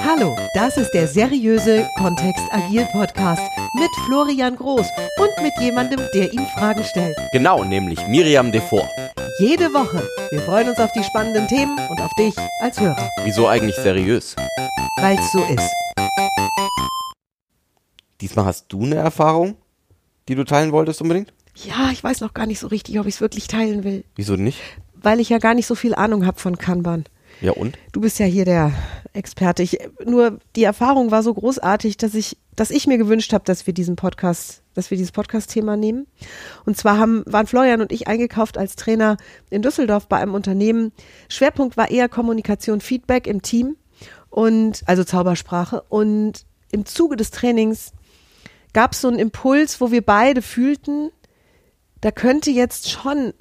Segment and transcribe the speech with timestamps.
[0.00, 3.42] Hallo, das ist der seriöse Kontext Agil Podcast
[3.74, 4.86] mit Florian Groß
[5.18, 7.16] und mit jemandem, der ihm Fragen stellt.
[7.32, 8.88] Genau, nämlich Miriam Devor.
[9.38, 10.02] Jede Woche.
[10.30, 14.34] Wir freuen uns auf die spannenden Themen und auf dich als Hörer, Wieso eigentlich seriös?
[14.96, 15.70] weil es so ist.
[18.20, 19.56] Diesmal hast du eine Erfahrung,
[20.28, 21.32] die du teilen wolltest unbedingt?
[21.54, 24.36] Ja, ich weiß noch gar nicht so richtig, ob ich es wirklich teilen will, Wieso
[24.36, 24.58] nicht?
[24.94, 27.04] weil ich ja gar nicht so viel Ahnung habe von Kanban.
[27.40, 27.78] Ja und?
[27.92, 28.72] Du bist ja hier der
[29.12, 29.62] Experte.
[29.62, 33.66] Ich, nur die Erfahrung war so großartig, dass ich, dass ich mir gewünscht habe, dass
[33.66, 36.06] wir diesen Podcast, dass wir dieses Podcast-Thema nehmen.
[36.66, 39.16] Und zwar haben, waren Florian und ich eingekauft als Trainer
[39.48, 40.92] in Düsseldorf bei einem Unternehmen.
[41.28, 43.76] Schwerpunkt war eher Kommunikation, Feedback im Team
[44.28, 45.82] und also Zaubersprache.
[45.88, 47.92] Und im Zuge des Trainings
[48.72, 51.10] gab es so einen Impuls, wo wir beide fühlten,
[52.00, 53.32] da könnte jetzt schon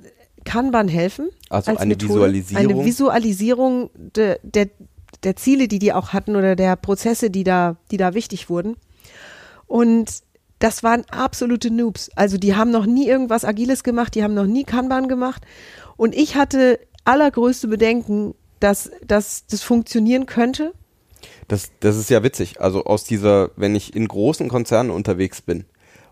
[0.50, 1.30] Kanban helfen.
[1.50, 2.14] Also als eine Methode.
[2.14, 2.72] Visualisierung?
[2.72, 4.70] Eine Visualisierung de, der,
[5.24, 8.76] der Ziele, die die auch hatten oder der Prozesse, die da, die da wichtig wurden.
[9.68, 10.24] Und
[10.58, 12.10] das waren absolute Noobs.
[12.16, 15.44] Also die haben noch nie irgendwas Agiles gemacht, die haben noch nie Kanban gemacht.
[15.98, 20.74] Und ich hatte allergrößte Bedenken, dass, dass das funktionieren könnte.
[21.48, 22.60] Das, das ist ja witzig.
[22.60, 25.66] Also aus dieser, wenn ich in großen Konzernen unterwegs bin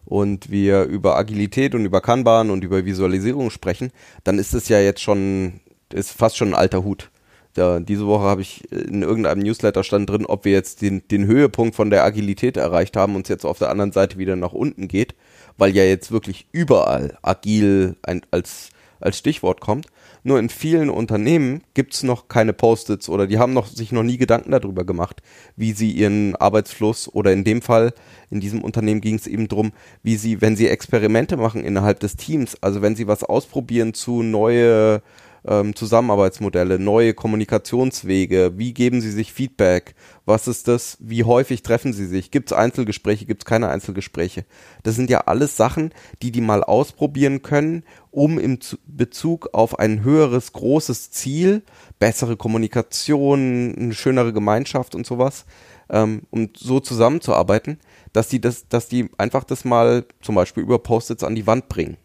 [0.08, 3.91] und wir über Agilität und über Kanban und über Visualisierung sprechen,
[4.23, 5.59] dann ist es ja jetzt schon,
[5.94, 7.11] ist fast schon ein alter Hut.
[7.53, 11.25] Da, diese Woche habe ich in irgendeinem Newsletter stand drin, ob wir jetzt den, den
[11.25, 14.53] Höhepunkt von der Agilität erreicht haben und es jetzt auf der anderen Seite wieder nach
[14.53, 15.14] unten geht,
[15.58, 18.69] weil ja jetzt wirklich überall agil ein, als,
[19.00, 19.88] als Stichwort kommt.
[20.23, 24.17] Nur in vielen Unternehmen gibt's noch keine Post-its oder die haben noch, sich noch nie
[24.17, 25.22] Gedanken darüber gemacht,
[25.56, 27.94] wie sie ihren Arbeitsfluss oder in dem Fall,
[28.30, 29.72] in diesem Unternehmen ging es eben drum,
[30.04, 34.23] wie sie, wenn sie Experimente machen innerhalb des Teams, also wenn sie was ausprobieren zu
[34.23, 35.02] neue
[35.48, 39.95] ähm, Zusammenarbeitsmodelle, neue Kommunikationswege, wie geben sie sich Feedback,
[40.26, 44.45] was ist das, wie häufig treffen sie sich, gibt es Einzelgespräche, gibt es keine Einzelgespräche.
[44.84, 49.80] Das sind ja alles Sachen, die die mal ausprobieren können, um im Zu- Bezug auf
[49.80, 51.64] ein höheres, großes Ziel,
[52.00, 55.45] bessere Kommunikation, eine schönere Gemeinschaft und sowas,
[55.89, 57.80] ähm, um so zusammenzuarbeiten,
[58.11, 61.70] dass die das, dass die einfach das mal zum Beispiel über Post-its an die Wand
[61.70, 61.95] bringen.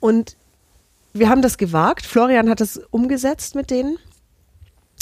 [0.00, 0.37] Und
[1.12, 2.06] wir haben das gewagt.
[2.06, 3.98] Florian hat es umgesetzt mit denen,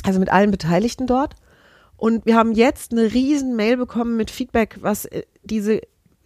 [0.04, 1.34] also mit allen Beteiligten dort.
[1.96, 5.80] Und wir haben jetzt eine riesen Mail bekommen mit Feedback, was äh, diese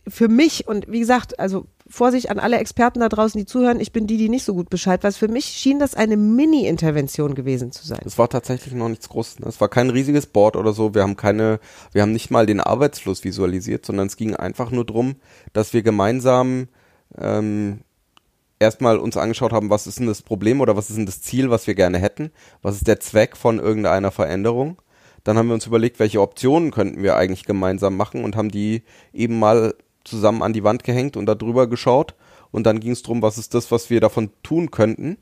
[0.09, 3.93] für mich und wie gesagt, also Vorsicht an alle Experten da draußen, die zuhören, ich
[3.93, 5.17] bin die, die nicht so gut Bescheid weiß.
[5.17, 8.01] Für mich schien das eine Mini-Intervention gewesen zu sein.
[8.05, 9.41] Es war tatsächlich noch nichts Großes.
[9.47, 10.95] Es war kein riesiges Board oder so.
[10.95, 11.59] Wir haben keine,
[11.93, 15.17] wir haben nicht mal den Arbeitsfluss visualisiert, sondern es ging einfach nur drum,
[15.53, 16.69] dass wir gemeinsam
[17.19, 17.81] ähm,
[18.60, 21.50] erstmal uns angeschaut haben, was ist denn das Problem oder was ist denn das Ziel,
[21.50, 22.31] was wir gerne hätten?
[22.62, 24.81] Was ist der Zweck von irgendeiner Veränderung?
[25.25, 28.82] Dann haben wir uns überlegt, welche Optionen könnten wir eigentlich gemeinsam machen und haben die
[29.12, 32.15] eben mal zusammen an die Wand gehängt und da drüber geschaut.
[32.53, 35.19] Und dann ging es darum, was ist das, was wir davon tun könnten.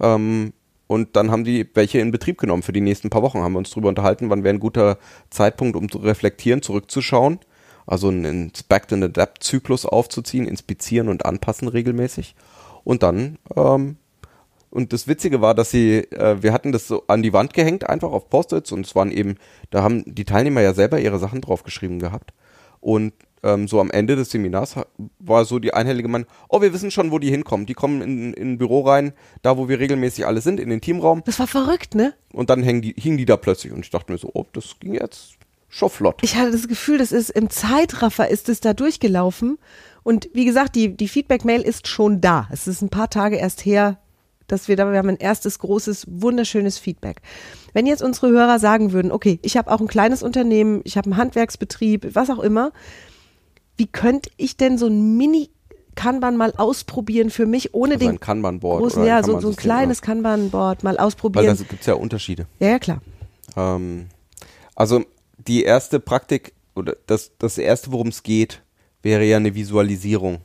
[0.00, 0.52] Ähm,
[0.88, 3.40] und dann haben die welche in Betrieb genommen für die nächsten paar Wochen.
[3.40, 4.98] Haben wir uns darüber unterhalten, wann wäre ein guter
[5.30, 7.40] Zeitpunkt, um zu reflektieren, zurückzuschauen.
[7.86, 12.34] Also einen Inspect and Adapt Zyklus aufzuziehen, inspizieren und anpassen regelmäßig.
[12.86, 13.96] Und dann, ähm,
[14.70, 17.88] und das Witzige war, dass sie, äh, wir hatten das so an die Wand gehängt,
[17.88, 19.38] einfach auf Post-its und es waren eben,
[19.70, 22.32] da haben die Teilnehmer ja selber ihre Sachen draufgeschrieben gehabt.
[22.78, 24.76] Und ähm, so am Ende des Seminars
[25.18, 27.66] war so die einhellige Meinung, oh, wir wissen schon, wo die hinkommen.
[27.66, 30.80] Die kommen in, in ein Büro rein, da wo wir regelmäßig alle sind, in den
[30.80, 31.24] Teamraum.
[31.26, 32.14] Das war verrückt, ne?
[32.32, 33.72] Und dann hängen die, hingen die da plötzlich.
[33.72, 35.38] Und ich dachte mir so, oh, das ging jetzt
[35.68, 36.18] schon flott.
[36.22, 39.58] Ich hatte das Gefühl, das ist im Zeitraffer ist es da durchgelaufen.
[40.02, 42.48] Und wie gesagt, die, die Feedback-Mail ist schon da.
[42.52, 43.98] Es ist ein paar Tage erst her,
[44.46, 47.20] dass wir da, wir haben ein erstes großes, wunderschönes Feedback.
[47.72, 51.06] Wenn jetzt unsere Hörer sagen würden, okay, ich habe auch ein kleines Unternehmen, ich habe
[51.06, 52.72] einen Handwerksbetrieb, was auch immer,
[53.76, 55.50] wie könnte ich denn so ein Mini
[55.96, 59.56] Kanban mal ausprobieren für mich, ohne Also den ein Kanban-Board großen, ja, so, so ein
[59.56, 61.56] kleines Kanban-Board mal Weil ausprobieren.
[61.56, 62.46] da gibt's ja Unterschiede.
[62.60, 63.00] ja, ja, klar.
[63.56, 64.06] Ähm,
[64.74, 65.02] also
[65.38, 68.62] die erste Praktik oder das, das erste, worum es geht,
[69.02, 70.38] wäre ja eine Visualisierung.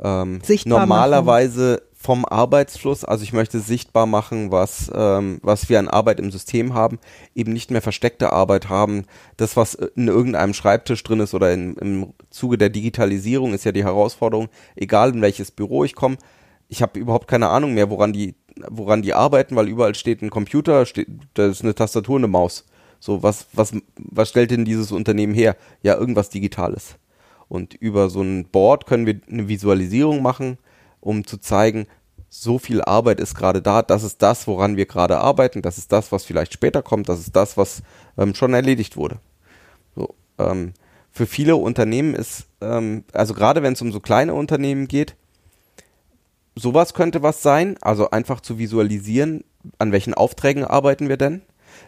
[0.00, 5.88] Ähm, Sichtbar normalerweise vom Arbeitsfluss, also ich möchte sichtbar machen, was, ähm, was wir an
[5.88, 7.00] Arbeit im System haben,
[7.34, 9.04] eben nicht mehr versteckte Arbeit haben.
[9.36, 13.72] Das, was in irgendeinem Schreibtisch drin ist oder in, im Zuge der Digitalisierung ist ja
[13.72, 16.18] die Herausforderung, egal in welches Büro ich komme,
[16.68, 18.36] ich habe überhaupt keine Ahnung mehr, woran die,
[18.68, 22.64] woran die arbeiten, weil überall steht ein Computer, steht, da ist eine Tastatur, eine Maus.
[23.00, 25.56] So, was, was, was stellt denn dieses Unternehmen her?
[25.82, 26.96] Ja, irgendwas Digitales.
[27.48, 30.58] Und über so ein Board können wir eine Visualisierung machen,
[31.00, 31.86] um zu zeigen,
[32.30, 35.92] so viel Arbeit ist gerade da, das ist das, woran wir gerade arbeiten, das ist
[35.92, 37.82] das, was vielleicht später kommt, das ist das, was
[38.18, 39.18] ähm, schon erledigt wurde.
[39.96, 40.74] So, ähm,
[41.10, 45.16] für viele Unternehmen ist, ähm, also gerade wenn es um so kleine Unternehmen geht,
[46.54, 49.42] sowas könnte was sein, also einfach zu visualisieren,
[49.78, 51.42] an welchen Aufträgen arbeiten wir denn.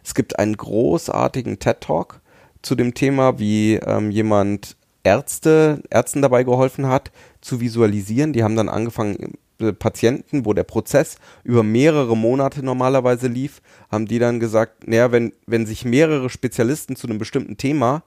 [0.05, 2.21] Es gibt einen großartigen TED Talk
[2.63, 7.11] zu dem Thema, wie ähm, jemand Ärzte, Ärzten dabei geholfen hat,
[7.41, 8.33] zu visualisieren.
[8.33, 14.07] Die haben dann angefangen, äh, Patienten, wo der Prozess über mehrere Monate normalerweise lief, haben
[14.07, 18.03] die dann gesagt, naja, wenn, wenn sich mehrere Spezialisten zu einem bestimmten Thema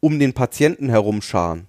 [0.00, 1.66] um den Patienten herumscharen,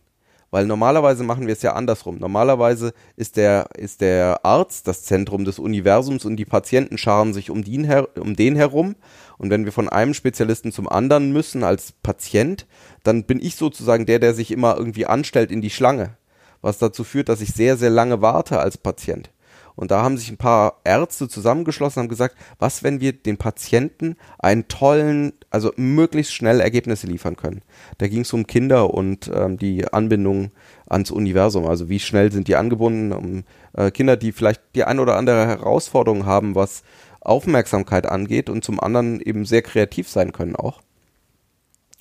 [0.55, 2.17] weil normalerweise machen wir es ja andersrum.
[2.17, 7.49] Normalerweise ist der, ist der Arzt das Zentrum des Universums und die Patienten scharen sich
[7.49, 8.95] um den, her, um den herum.
[9.37, 12.67] Und wenn wir von einem Spezialisten zum anderen müssen als Patient,
[13.03, 16.15] dann bin ich sozusagen der, der sich immer irgendwie anstellt in die Schlange.
[16.61, 19.31] Was dazu führt, dass ich sehr, sehr lange warte als Patient.
[19.75, 23.37] Und da haben sich ein paar Ärzte zusammengeschlossen und haben gesagt, was, wenn wir den
[23.37, 27.61] Patienten einen tollen, also möglichst schnell Ergebnisse liefern können.
[27.97, 30.51] Da ging es um Kinder und ähm, die Anbindung
[30.87, 31.65] ans Universum.
[31.65, 33.43] Also wie schnell sind die angebunden, um
[33.73, 36.83] äh, Kinder, die vielleicht die ein oder andere Herausforderung haben, was
[37.21, 40.84] Aufmerksamkeit angeht und zum anderen eben sehr kreativ sein können auch.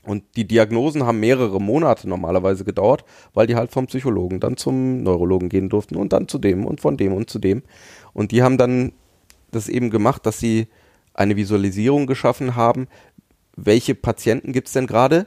[0.07, 5.03] Und die Diagnosen haben mehrere Monate normalerweise gedauert, weil die halt vom Psychologen dann zum
[5.03, 7.63] Neurologen gehen durften und dann zu dem und von dem und zu dem.
[8.13, 8.93] Und die haben dann
[9.51, 10.69] das eben gemacht, dass sie
[11.15, 12.87] eine Visualisierung geschaffen haben,
[13.57, 15.27] welche Patienten gibt es denn gerade,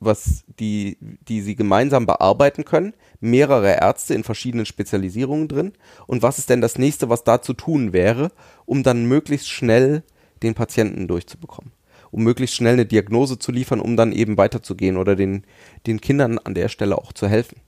[0.00, 5.72] was die, die sie gemeinsam bearbeiten können, mehrere Ärzte in verschiedenen Spezialisierungen drin.
[6.06, 8.30] Und was ist denn das nächste, was da zu tun wäre,
[8.66, 10.02] um dann möglichst schnell
[10.42, 11.75] den Patienten durchzubekommen
[12.10, 15.44] um möglichst schnell eine Diagnose zu liefern, um dann eben weiterzugehen oder den,
[15.86, 17.60] den Kindern an der Stelle auch zu helfen.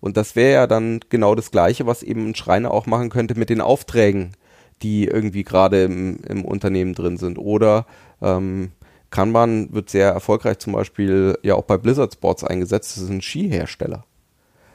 [0.00, 3.38] Und das wäre ja dann genau das Gleiche, was eben ein Schreiner auch machen könnte
[3.38, 4.32] mit den Aufträgen,
[4.82, 7.38] die irgendwie gerade im, im Unternehmen drin sind.
[7.38, 7.86] Oder
[8.22, 8.70] ähm,
[9.10, 12.96] Kanban wird sehr erfolgreich zum Beispiel ja auch bei Blizzard Sports eingesetzt.
[12.96, 14.04] Das ist ein Skihersteller.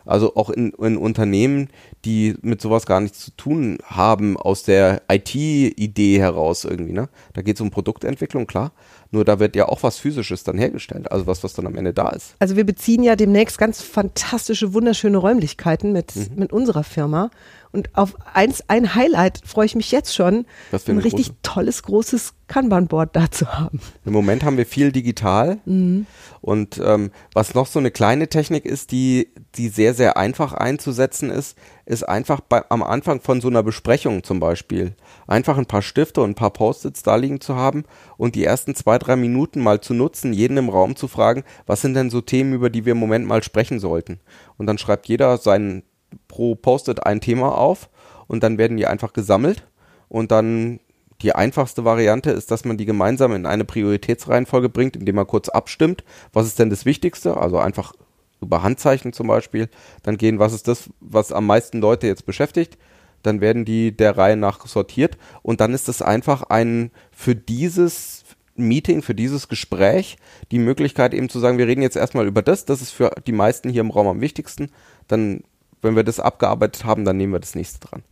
[0.06, 1.69] Also auch in, in Unternehmen,
[2.04, 6.92] die mit sowas gar nichts zu tun haben, aus der IT-Idee heraus irgendwie.
[6.92, 7.07] Ne?
[7.33, 8.74] Da geht es um Produktentwicklung, klar.
[9.13, 11.94] Nur da wird ja auch was Physisches dann hergestellt, also was, was dann am Ende
[11.94, 12.33] da ist.
[12.39, 16.30] Also wir beziehen ja demnächst ganz fantastische, wunderschöne Räumlichkeiten mit, mhm.
[16.36, 17.30] mit unserer Firma.
[17.71, 21.38] Und auf eins, ein Highlight freue ich mich jetzt schon, ein richtig große.
[21.42, 23.80] tolles, großes Kanban-Board da zu haben.
[24.06, 25.57] Im Moment haben wir viel digital.
[25.66, 26.06] Mhm.
[26.42, 31.31] Und ähm, was noch so eine kleine Technik ist, die, die sehr, sehr einfach einzusetzen
[31.31, 34.95] ist, ist einfach bei, am Anfang von so einer Besprechung zum Beispiel
[35.25, 37.86] einfach ein paar Stifte und ein paar Post-its da liegen zu haben
[38.18, 41.81] und die ersten zwei, drei Minuten mal zu nutzen, jeden im Raum zu fragen, was
[41.81, 44.19] sind denn so Themen, über die wir im Moment mal sprechen sollten.
[44.57, 45.83] Und dann schreibt jeder seinen
[46.27, 47.89] pro Post-it ein Thema auf
[48.27, 49.67] und dann werden die einfach gesammelt.
[50.09, 50.79] Und dann
[51.21, 55.49] die einfachste Variante ist, dass man die gemeinsam in eine Prioritätsreihenfolge bringt, indem man kurz
[55.49, 56.03] abstimmt,
[56.33, 57.94] was ist denn das Wichtigste, also einfach
[58.41, 59.69] über Handzeichen zum Beispiel,
[60.03, 62.77] dann gehen, was ist das, was am meisten Leute jetzt beschäftigt,
[63.23, 65.17] dann werden die der Reihe nach sortiert.
[65.41, 70.17] Und dann ist es einfach ein für dieses Meeting, für dieses Gespräch
[70.51, 73.31] die Möglichkeit eben zu sagen, wir reden jetzt erstmal über das, das ist für die
[73.31, 74.69] meisten hier im Raum am wichtigsten,
[75.07, 75.44] dann
[75.83, 78.03] wenn wir das abgearbeitet haben, dann nehmen wir das nächste dran.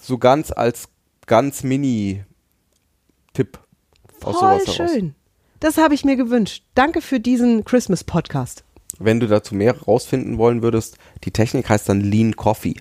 [0.00, 0.88] So ganz als
[1.26, 2.24] ganz Mini-Tipp
[4.22, 4.92] aus Voll sowas heraus.
[4.92, 5.14] schön.
[5.60, 6.64] Das habe ich mir gewünscht.
[6.74, 8.64] Danke für diesen Christmas-Podcast.
[8.98, 12.76] Wenn du dazu mehr rausfinden wollen würdest, die Technik heißt dann Lean Coffee.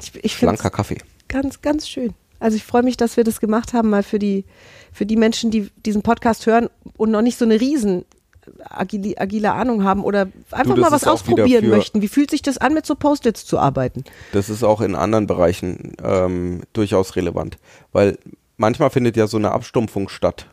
[0.00, 0.98] Ich, ich Blanker Kaffee.
[1.28, 2.14] Ganz, ganz schön.
[2.40, 4.44] Also ich freue mich, dass wir das gemacht haben, mal für die,
[4.92, 8.04] für die Menschen, die diesen Podcast hören und noch nicht so eine riesen
[8.68, 12.02] agile, agile Ahnung haben oder einfach du, mal was ausprobieren möchten.
[12.02, 14.04] Wie fühlt sich das an, mit so Post-its zu arbeiten?
[14.32, 17.58] Das ist auch in anderen Bereichen ähm, durchaus relevant,
[17.92, 18.18] weil
[18.56, 20.46] manchmal findet ja so eine Abstumpfung statt,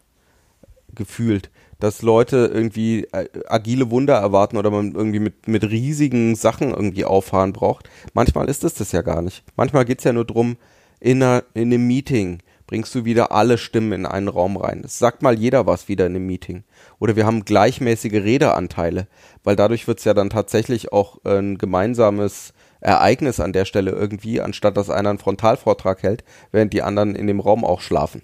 [0.93, 6.71] gefühlt, dass Leute irgendwie äh, agile Wunder erwarten oder man irgendwie mit, mit riesigen Sachen
[6.71, 7.89] irgendwie auffahren braucht.
[8.13, 9.43] Manchmal ist es das ja gar nicht.
[9.55, 10.57] Manchmal geht es ja nur darum,
[11.01, 14.81] in, einer, in einem Meeting bringst du wieder alle Stimmen in einen Raum rein.
[14.85, 16.63] Es sagt mal jeder was wieder in einem Meeting
[16.99, 19.07] oder wir haben gleichmäßige Redeanteile,
[19.43, 24.39] weil dadurch wird es ja dann tatsächlich auch ein gemeinsames Ereignis an der Stelle irgendwie,
[24.39, 28.21] anstatt dass einer einen Frontalvortrag hält, während die anderen in dem Raum auch schlafen.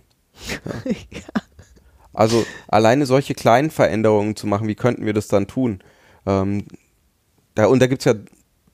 [0.47, 0.91] Ja.
[1.11, 1.41] ja.
[2.13, 5.83] Also alleine solche kleinen Veränderungen zu machen, wie könnten wir das dann tun?
[6.25, 6.65] Ähm,
[7.53, 8.15] da, und da gibt es ja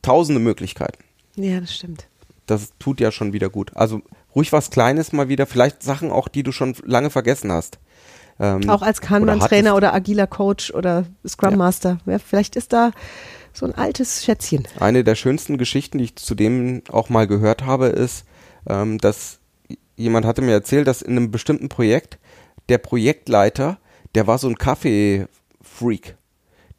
[0.01, 1.03] tausende Möglichkeiten.
[1.35, 2.07] Ja, das stimmt.
[2.45, 3.71] Das tut ja schon wieder gut.
[3.75, 4.01] Also
[4.35, 7.79] ruhig was Kleines mal wieder, vielleicht Sachen auch, die du schon lange vergessen hast.
[8.39, 11.99] Ähm, auch als Kanban-Trainer oder, oder, agiler Coach oder Scrum Master.
[12.05, 12.19] Ja.
[12.19, 12.91] Vielleicht ist da
[13.53, 14.67] so ein altes Schätzchen.
[14.79, 18.25] Eine der schönsten Geschichten, die ich zudem auch mal gehört habe, ist,
[18.67, 19.39] ähm, dass
[19.95, 22.17] jemand hatte mir erzählt, dass in einem bestimmten Projekt
[22.69, 23.77] der Projektleiter,
[24.15, 26.17] der war so ein Kaffee-Freak.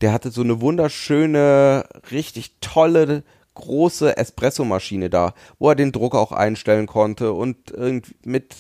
[0.00, 3.22] Der hatte so eine wunderschöne, richtig tolle,
[3.54, 8.54] große Espresso-Maschine da, wo er den Druck auch einstellen konnte und irgendwie mit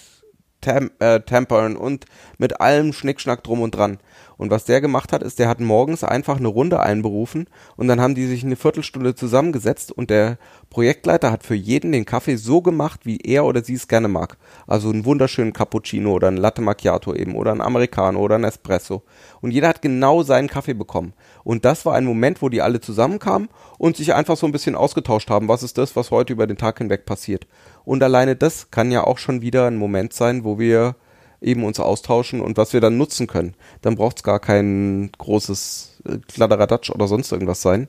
[0.64, 2.06] Tem äh, Tempern und
[2.38, 3.98] mit allem Schnickschnack drum und dran.
[4.36, 8.00] Und was der gemacht hat, ist, der hat morgens einfach eine Runde einberufen und dann
[8.00, 10.38] haben die sich eine Viertelstunde zusammengesetzt und der
[10.70, 14.36] Projektleiter hat für jeden den Kaffee so gemacht, wie er oder sie es gerne mag.
[14.66, 19.02] Also einen wunderschönen Cappuccino oder einen Latte Macchiato eben oder einen Americano oder einen Espresso.
[19.40, 21.12] Und jeder hat genau seinen Kaffee bekommen.
[21.44, 24.74] Und das war ein Moment, wo die alle zusammenkamen und sich einfach so ein bisschen
[24.74, 25.46] ausgetauscht haben.
[25.48, 27.46] Was ist das, was heute über den Tag hinweg passiert?
[27.84, 30.96] Und alleine das kann ja auch schon wieder ein Moment sein, wo wir
[31.40, 33.54] eben uns austauschen und was wir dann nutzen können.
[33.82, 37.88] Dann braucht es gar kein großes äh, Kladderadatsch oder sonst irgendwas sein.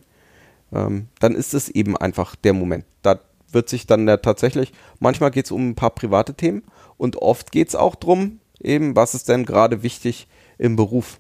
[0.74, 2.86] Ähm, dann ist es eben einfach der Moment.
[3.02, 3.20] Da
[3.52, 6.64] wird sich dann ja tatsächlich, manchmal geht es um ein paar private Themen
[6.98, 11.20] und oft geht es auch darum, eben, was ist denn gerade wichtig im Beruf.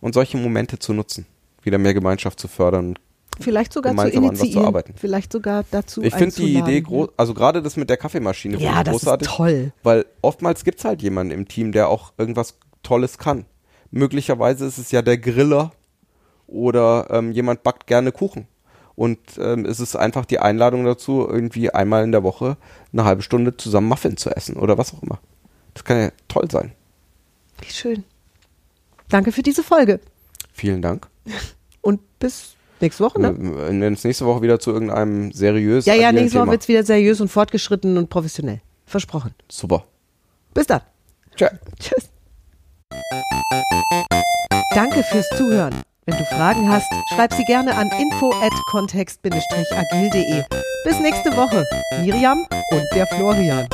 [0.00, 1.26] Und solche Momente zu nutzen,
[1.62, 2.98] wieder mehr Gemeinschaft zu fördern,
[3.40, 4.64] Vielleicht sogar zu initiieren.
[4.66, 4.94] arbeiten.
[4.96, 8.84] Vielleicht sogar dazu Ich finde die Idee groß, also gerade das mit der Kaffeemaschine Ja,
[8.84, 9.28] das großartig.
[9.28, 9.72] ist toll.
[9.82, 13.46] Weil oftmals gibt es halt jemanden im Team, der auch irgendwas Tolles kann.
[13.90, 15.72] Möglicherweise ist es ja der Griller
[16.46, 18.46] oder ähm, jemand backt gerne Kuchen.
[18.94, 22.56] Und ähm, es ist einfach die Einladung dazu, irgendwie einmal in der Woche
[22.92, 25.18] eine halbe Stunde zusammen Muffin zu essen oder was auch immer.
[25.74, 26.72] Das kann ja toll sein.
[27.62, 28.04] Wie schön.
[29.08, 30.00] Danke für diese Folge.
[30.52, 31.08] Vielen Dank.
[31.80, 33.34] Und bis nächste Woche, ne?
[33.38, 36.52] Wir nennen uns nächste Woche wieder zu irgendeinem seriös Ja, ja, nächste Woche Thema.
[36.52, 38.60] wird's wieder seriös und fortgeschritten und professionell.
[38.86, 39.34] Versprochen.
[39.50, 39.84] Super.
[40.52, 40.80] Bis dann.
[41.34, 41.46] Tschö.
[41.78, 42.10] Tschüss.
[44.74, 45.74] Danke fürs Zuhören.
[46.04, 50.42] Wenn du Fragen hast, schreib sie gerne an info at kontext-agil.de.
[50.84, 51.64] Bis nächste Woche.
[52.02, 53.68] Miriam und der Florian.